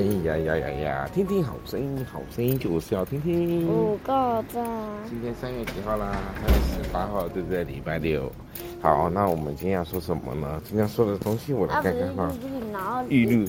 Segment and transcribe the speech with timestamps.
[0.00, 1.10] 呀呀呀呀！
[1.12, 3.68] 听听好声音，好声音就是要听听。
[3.68, 4.64] 五个赞。
[5.08, 6.12] 今天三月几号啦？
[6.34, 7.62] 三月十八号，对不对？
[7.64, 8.32] 礼拜六。
[8.80, 10.60] 好，那我们今天要说什么呢？
[10.64, 12.32] 今天要说的东西，我来看看哈。
[13.10, 13.48] 预录。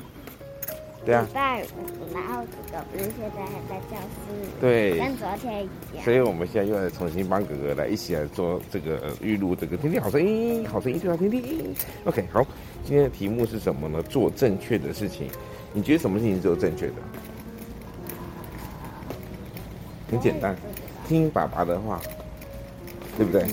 [1.06, 1.26] 对啊。
[1.28, 4.50] 礼拜五，然后哥哥不是现在还在教室？
[4.62, 4.98] 对。
[4.98, 6.04] 跟昨天一样。
[6.04, 11.76] 所以我们现在又来重新帮哥哥来一起来做这个预录，这个听听好声音，好声音就要听听。
[12.06, 12.46] OK，好。
[12.86, 14.04] 今天的题目是什么呢？
[14.04, 15.28] 做正确的事情。
[15.72, 16.94] 你觉得什么事情是做正确的？
[20.12, 20.56] 很简单，
[21.08, 22.00] 听爸爸的话，
[23.18, 23.48] 对不对？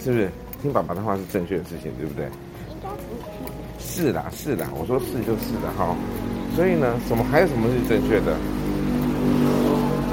[0.00, 0.30] 是不是？
[0.62, 2.24] 听爸爸的话是正确的事情，对不对？
[2.70, 3.55] 应该不是。
[3.96, 5.96] 是啦，是啦，我说是就是的哈。
[6.54, 8.32] 所以呢，什么还有什么是正确的？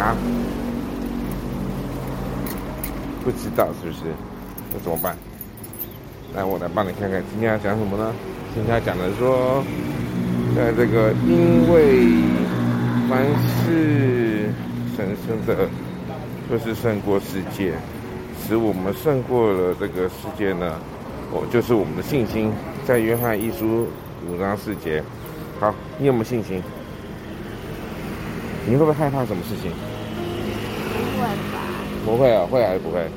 [0.02, 0.16] 啊？
[3.26, 4.00] 不知道是不是？
[4.74, 5.18] 那怎么办？
[6.34, 8.14] 来，我来帮你看看，今天要讲什么呢？
[8.56, 9.62] 今天要讲的说。
[10.56, 12.14] 在这个因为
[13.10, 13.26] 凡
[13.66, 14.50] 事
[14.96, 15.68] 神圣的，
[16.48, 17.74] 就是胜过世界，
[18.40, 20.80] 使我们胜过了这个世界呢。
[21.32, 22.52] 我就是我们的信心，
[22.86, 23.88] 在约翰一书
[24.28, 25.02] 五章四节。
[25.60, 26.62] 好，你有没有信心？
[28.68, 29.72] 你会不会害怕什么事情？
[30.94, 31.60] 不会吧？
[32.06, 33.08] 不会啊，会还是不会？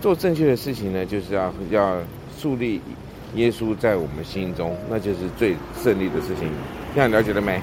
[0.00, 1.96] 做正确的事情呢，就是要要
[2.38, 2.80] 树立。
[3.34, 6.50] 耶稣在我们心中，那就是最胜利的事情。
[6.94, 7.56] 这样了解了没？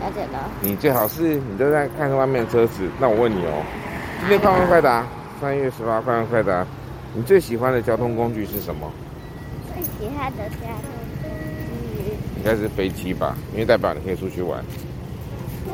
[0.00, 0.50] 了解了。
[0.62, 2.88] 你最好是你都在看外面的车子。
[2.98, 3.62] 那我问你哦，
[4.20, 5.04] 今天快问快答，
[5.38, 6.66] 三月十八快问快答，
[7.14, 8.90] 你最喜欢的交通工具是什么？
[9.76, 10.88] 最喜欢的交通
[11.20, 11.28] 工
[11.60, 14.64] 具应该是飞机吧，因为代表你可以出去玩。
[15.66, 15.70] 我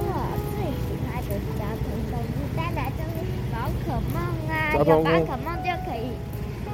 [0.51, 4.19] 最喜欢的交通工具当然就是宝可梦
[4.51, 6.11] 啊，有宝可梦就可以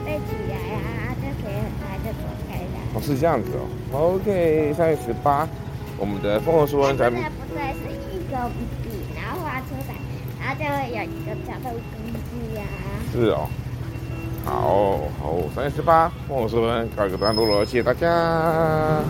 [0.06, 1.05] 飞起来啊。
[2.94, 3.69] 哦，是这样子哦。
[3.93, 5.47] OK，三月十八，
[5.99, 7.10] 我们的丰禾硕恩在。
[7.10, 8.49] 不对，不对，是一个
[8.83, 9.95] 笔，然后画出来，
[10.41, 11.81] 然后就会有一个交通工
[12.31, 12.62] 具呀。
[13.12, 13.47] 是哦。
[14.48, 19.03] 好好，三十八，丰禾硕恩告一个段落了，谢谢大家。